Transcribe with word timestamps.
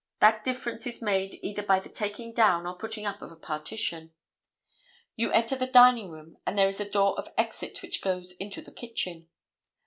That 0.19 0.43
difference 0.43 0.87
is 0.87 0.99
made 0.99 1.35
either 1.43 1.61
by 1.61 1.79
the 1.79 1.87
taking 1.87 2.33
down 2.33 2.65
or 2.65 2.75
putting 2.75 3.05
up 3.05 3.21
of 3.21 3.31
a 3.31 3.35
partition. 3.35 4.11
You 5.15 5.31
enter 5.31 5.55
the 5.55 5.67
dining 5.67 6.09
room 6.09 6.39
and 6.43 6.57
there 6.57 6.69
is 6.69 6.79
a 6.79 6.89
door 6.89 7.15
of 7.19 7.29
exit 7.37 7.83
which 7.83 8.01
goes 8.01 8.31
into 8.31 8.63
the 8.63 8.71
kitchen. 8.71 9.29